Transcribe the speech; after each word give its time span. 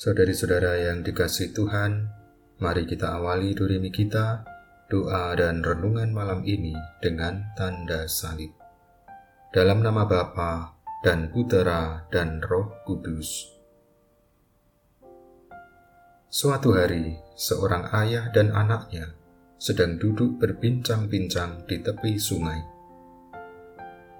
Saudari-saudara 0.00 0.80
yang 0.80 1.04
dikasih 1.04 1.52
Tuhan, 1.52 2.08
mari 2.56 2.88
kita 2.88 3.20
awali 3.20 3.52
durimi 3.52 3.92
kita, 3.92 4.48
doa 4.88 5.36
dan 5.36 5.60
renungan 5.60 6.08
malam 6.08 6.40
ini 6.48 6.72
dengan 7.04 7.52
tanda 7.52 8.08
salib. 8.08 8.48
Dalam 9.52 9.84
nama 9.84 10.08
Bapa 10.08 10.72
dan 11.04 11.28
Putera 11.28 12.08
dan 12.08 12.40
Roh 12.40 12.80
Kudus. 12.88 13.44
Suatu 16.32 16.72
hari, 16.72 17.20
seorang 17.36 17.92
ayah 18.00 18.32
dan 18.32 18.56
anaknya 18.56 19.12
sedang 19.60 20.00
duduk 20.00 20.40
berbincang-bincang 20.40 21.68
di 21.68 21.76
tepi 21.76 22.16
sungai. 22.16 22.64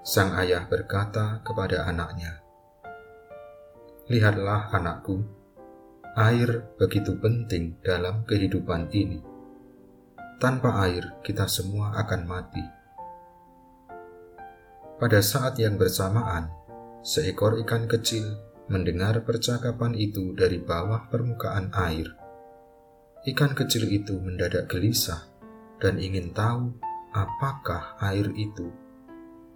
Sang 0.05 0.37
ayah 0.45 0.61
berkata 0.69 1.41
kepada 1.41 1.89
anaknya, 1.89 2.37
"Lihatlah, 4.13 4.77
anakku, 4.77 5.40
air 6.21 6.69
begitu 6.77 7.17
penting 7.17 7.81
dalam 7.81 8.29
kehidupan 8.29 8.93
ini. 8.93 9.25
Tanpa 10.37 10.85
air, 10.85 11.17
kita 11.25 11.49
semua 11.49 11.97
akan 11.97 12.21
mati." 12.29 12.65
Pada 15.01 15.25
saat 15.25 15.57
yang 15.57 15.81
bersamaan, 15.81 16.53
seekor 17.01 17.57
ikan 17.65 17.89
kecil 17.89 18.37
mendengar 18.69 19.25
percakapan 19.25 19.97
itu 19.97 20.37
dari 20.37 20.61
bawah 20.61 21.09
permukaan 21.09 21.73
air. 21.73 22.13
Ikan 23.25 23.57
kecil 23.57 23.89
itu 23.89 24.21
mendadak 24.21 24.69
gelisah 24.69 25.25
dan 25.81 25.97
ingin 25.97 26.37
tahu 26.37 26.77
apakah 27.17 27.97
air 28.05 28.29
itu 28.37 28.69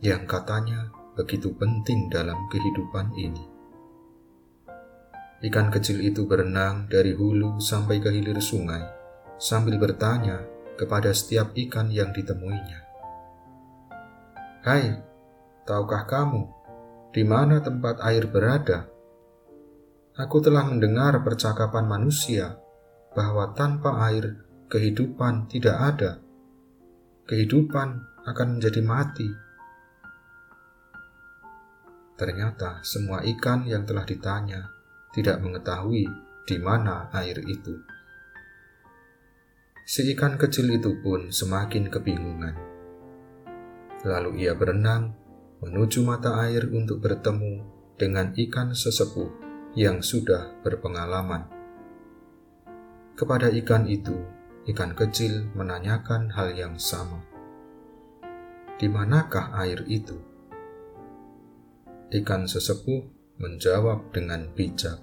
yang 0.00 0.24
katanya 0.24 0.88
begitu 1.12 1.52
penting 1.54 2.08
dalam 2.08 2.36
kehidupan 2.48 3.12
ini. 3.14 3.53
Ikan 5.44 5.68
kecil 5.68 6.00
itu 6.00 6.24
berenang 6.24 6.88
dari 6.88 7.12
hulu 7.12 7.60
sampai 7.60 8.00
ke 8.00 8.08
hilir 8.08 8.40
sungai 8.40 8.80
sambil 9.36 9.76
bertanya 9.76 10.40
kepada 10.80 11.12
setiap 11.12 11.52
ikan 11.52 11.92
yang 11.92 12.16
ditemuinya. 12.16 12.80
Hai, 14.64 14.96
tahukah 15.68 16.08
kamu 16.08 16.48
di 17.12 17.28
mana 17.28 17.60
tempat 17.60 18.00
air 18.08 18.24
berada? 18.24 18.88
Aku 20.16 20.40
telah 20.40 20.64
mendengar 20.64 21.20
percakapan 21.20 21.84
manusia 21.92 22.56
bahwa 23.12 23.52
tanpa 23.52 24.00
air 24.08 24.40
kehidupan 24.72 25.52
tidak 25.52 25.76
ada. 25.76 26.24
Kehidupan 27.28 27.88
akan 28.24 28.48
menjadi 28.56 28.80
mati. 28.80 29.28
Ternyata 32.16 32.80
semua 32.80 33.20
ikan 33.28 33.68
yang 33.68 33.84
telah 33.84 34.08
ditanya 34.08 34.83
tidak 35.14 35.38
mengetahui 35.38 36.10
di 36.44 36.56
mana 36.58 37.08
air 37.14 37.38
itu. 37.46 37.78
Si 39.86 40.02
ikan 40.12 40.34
kecil 40.34 40.74
itu 40.74 40.98
pun 40.98 41.30
semakin 41.30 41.86
kebingungan. 41.86 42.56
Lalu 44.02 44.44
ia 44.44 44.52
berenang 44.58 45.14
menuju 45.62 46.02
mata 46.02 46.42
air 46.42 46.66
untuk 46.68 46.98
bertemu 47.00 47.62
dengan 47.94 48.34
ikan 48.34 48.74
sesepuh 48.74 49.30
yang 49.78 50.02
sudah 50.02 50.58
berpengalaman. 50.66 51.46
Kepada 53.14 53.46
ikan 53.62 53.86
itu, 53.86 54.18
ikan 54.74 54.98
kecil 54.98 55.46
menanyakan 55.54 56.34
hal 56.34 56.50
yang 56.58 56.74
sama. 56.74 57.22
Di 58.74 58.90
manakah 58.90 59.54
air 59.54 59.86
itu? 59.86 60.18
Ikan 62.10 62.50
sesepuh 62.50 63.13
menjawab 63.34 64.14
dengan 64.14 64.46
bijak. 64.54 65.02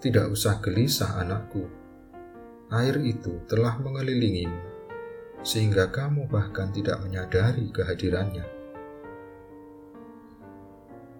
Tidak 0.00 0.26
usah 0.32 0.64
gelisah 0.64 1.20
anakku, 1.20 1.68
air 2.72 2.96
itu 3.04 3.44
telah 3.44 3.76
mengelilingimu, 3.80 4.60
sehingga 5.44 5.92
kamu 5.92 6.24
bahkan 6.28 6.72
tidak 6.72 7.00
menyadari 7.04 7.68
kehadirannya. 7.68 8.46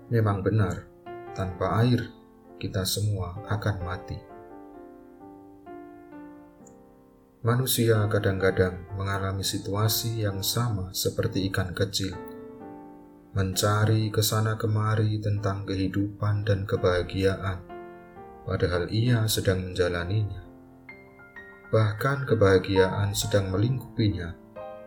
Memang 0.09 0.41
benar, 0.41 0.89
tanpa 1.37 1.81
air 1.85 2.09
kita 2.57 2.85
semua 2.89 3.41
akan 3.49 3.77
mati. 3.85 4.19
Manusia 7.45 8.01
kadang-kadang 8.09 8.89
mengalami 8.97 9.45
situasi 9.45 10.25
yang 10.25 10.41
sama 10.41 10.89
seperti 10.97 11.45
ikan 11.53 11.77
kecil, 11.77 12.17
mencari 13.35 14.15
ke 14.15 14.23
sana 14.23 14.55
kemari 14.55 15.19
tentang 15.19 15.67
kehidupan 15.67 16.47
dan 16.47 16.63
kebahagiaan, 16.65 17.61
padahal 18.47 18.87
ia 18.95 19.27
sedang 19.27 19.71
menjalaninya. 19.71 20.47
Bahkan 21.75 22.31
kebahagiaan 22.31 23.11
sedang 23.11 23.51
melingkupinya, 23.51 24.39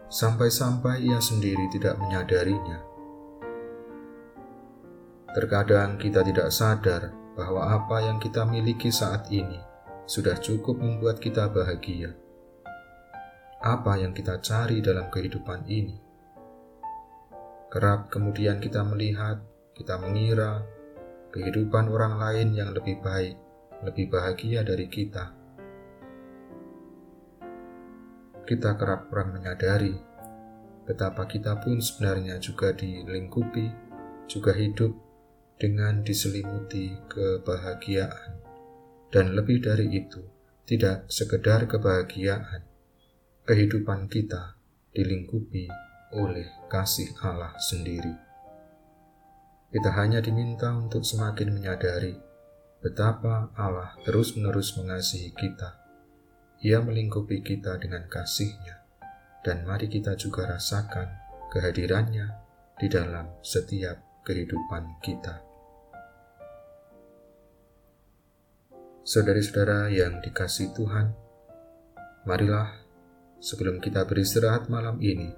sampai-sampai 0.07 1.03
ia 1.03 1.19
sendiri 1.19 1.68
tidak 1.75 2.00
menyadarinya. 2.00 2.80
Terkadang 5.36 6.00
kita 6.00 6.24
tidak 6.24 6.50
sadar 6.50 7.12
bahwa 7.36 7.68
apa 7.68 8.07
yang 8.07 8.18
kita 8.18 8.47
miliki 8.47 8.90
saat 8.90 9.28
ini 9.30 9.59
sudah 10.07 10.40
cukup 10.40 10.80
membuat 10.80 11.19
kita 11.19 11.52
bahagia 11.52 12.16
apa 13.57 13.97
yang 13.97 14.13
kita 14.13 14.38
cari 14.38 14.86
dalam 14.86 15.09
kehidupan 15.09 15.66
ini. 15.66 16.06
Kerap 17.68 18.08
kemudian 18.08 18.64
kita 18.64 18.80
melihat, 18.88 19.44
kita 19.76 20.00
mengira 20.00 20.64
kehidupan 21.36 21.92
orang 21.92 22.16
lain 22.16 22.56
yang 22.56 22.72
lebih 22.72 23.04
baik, 23.04 23.36
lebih 23.84 24.08
bahagia 24.08 24.64
dari 24.64 24.88
kita. 24.88 25.36
Kita 28.48 28.80
kerap 28.80 29.12
kurang 29.12 29.36
menyadari 29.36 30.00
betapa 30.88 31.28
kita 31.28 31.60
pun 31.60 31.84
sebenarnya 31.84 32.40
juga 32.40 32.72
dilingkupi, 32.72 33.68
juga 34.32 34.56
hidup 34.56 34.96
dengan 35.60 36.00
diselimuti 36.08 36.96
kebahagiaan. 37.12 38.40
Dan 39.12 39.36
lebih 39.36 39.60
dari 39.60 39.92
itu, 39.92 40.24
tidak 40.64 41.12
sekedar 41.12 41.68
kebahagiaan, 41.68 42.64
kehidupan 43.44 44.08
kita 44.08 44.56
dilingkupi 44.96 45.87
oleh 46.16 46.47
kasih 46.72 47.12
Allah 47.19 47.51
sendiri. 47.59 48.13
Kita 49.68 49.91
hanya 50.00 50.23
diminta 50.23 50.72
untuk 50.72 51.03
semakin 51.03 51.51
menyadari 51.51 52.16
betapa 52.79 53.51
Allah 53.57 53.97
terus-menerus 54.07 54.79
mengasihi 54.79 55.35
kita. 55.35 55.75
Ia 56.63 56.79
melingkupi 56.81 57.44
kita 57.44 57.78
dengan 57.78 58.07
kasihnya, 58.07 58.81
dan 59.44 59.68
mari 59.68 59.91
kita 59.91 60.16
juga 60.16 60.47
rasakan 60.47 61.06
kehadirannya 61.53 62.31
di 62.79 62.88
dalam 62.89 63.29
setiap 63.44 64.24
kehidupan 64.25 65.03
kita. 65.03 65.44
Saudari-saudara 69.07 69.88
yang 69.88 70.19
dikasih 70.19 70.75
Tuhan, 70.75 71.16
marilah 72.28 72.75
sebelum 73.39 73.79
kita 73.79 74.03
beristirahat 74.03 74.68
malam 74.68 75.00
ini, 75.00 75.31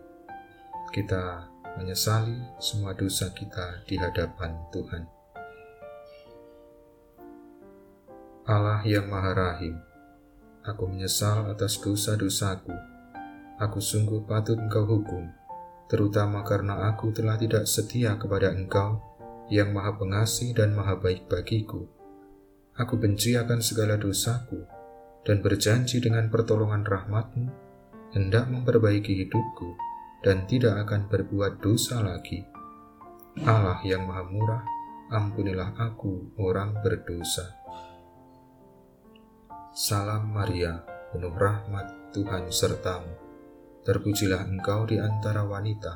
kita 0.89 1.45
menyesali 1.77 2.35
semua 2.57 2.97
dosa 2.97 3.29
kita 3.29 3.85
di 3.85 3.95
hadapan 3.95 4.57
Tuhan. 4.73 5.03
Allah 8.49 8.81
yang 8.81 9.05
Maha 9.05 9.31
Rahim, 9.37 9.77
aku 10.65 10.89
menyesal 10.89 11.53
atas 11.53 11.77
dosa-dosaku. 11.77 12.73
Aku 13.61 13.77
sungguh 13.77 14.25
patut 14.25 14.57
Engkau 14.57 14.89
hukum, 14.89 15.29
terutama 15.85 16.41
karena 16.41 16.89
aku 16.89 17.13
telah 17.13 17.37
tidak 17.37 17.69
setia 17.69 18.17
kepada 18.17 18.49
Engkau 18.49 18.97
yang 19.53 19.69
Maha 19.69 19.93
Pengasih 19.93 20.57
dan 20.57 20.73
Maha 20.73 20.97
Baik 20.97 21.29
bagiku. 21.29 21.85
Aku 22.73 22.97
benci 22.97 23.37
akan 23.37 23.61
segala 23.61 23.99
dosaku 23.99 24.65
dan 25.27 25.45
berjanji 25.45 26.01
dengan 26.01 26.31
pertolongan 26.31 26.87
rahmatmu 26.87 27.45
hendak 28.15 28.49
memperbaiki 28.49 29.27
hidupku 29.27 29.88
dan 30.19 30.43
tidak 30.47 30.87
akan 30.87 31.07
berbuat 31.07 31.63
dosa 31.63 32.03
lagi. 32.03 32.43
Allah 33.47 33.79
yang 33.87 34.03
Maha 34.03 34.23
Murah, 34.27 34.63
ampunilah 35.15 35.79
aku, 35.79 36.35
orang 36.43 36.75
berdosa. 36.83 37.55
Salam 39.71 40.35
Maria, 40.35 40.83
penuh 41.15 41.31
rahmat 41.31 42.11
Tuhan 42.11 42.51
sertamu. 42.51 43.15
Terpujilah 43.87 44.43
engkau 44.43 44.83
di 44.83 44.99
antara 44.99 45.47
wanita, 45.47 45.95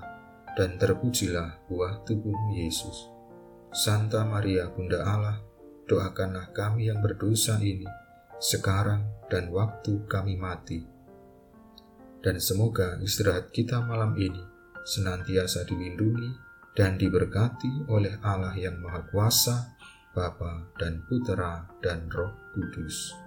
dan 0.55 0.79
terpujilah 0.79 1.67
buah 1.67 2.07
tubuhmu 2.07 2.55
Yesus. 2.63 3.11
Santa 3.75 4.23
Maria, 4.23 4.71
Bunda 4.71 5.03
Allah, 5.03 5.43
doakanlah 5.83 6.55
kami 6.55 6.87
yang 6.87 7.03
berdosa 7.03 7.59
ini, 7.59 7.89
sekarang 8.39 9.03
dan 9.27 9.51
waktu 9.51 10.07
kami 10.07 10.39
mati 10.39 10.92
dan 12.23 12.39
semoga 12.39 12.97
istirahat 13.03 13.51
kita 13.51 13.83
malam 13.83 14.15
ini 14.15 14.41
senantiasa 14.87 15.67
dilindungi 15.67 16.31
dan 16.73 16.97
diberkati 16.97 17.85
oleh 17.91 18.17
Allah 18.25 18.55
yang 18.57 18.81
Maha 18.81 19.05
Kuasa, 19.11 19.77
Bapa 20.15 20.73
dan 20.79 21.03
Putera 21.05 21.67
dan 21.83 22.09
Roh 22.09 22.33
Kudus 22.55 23.22